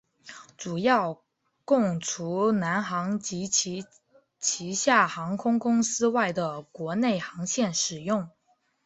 [0.57, 1.21] 主要
[1.63, 3.85] 供除南航及其
[4.39, 8.27] 旗下航空公司外的国内航线使用。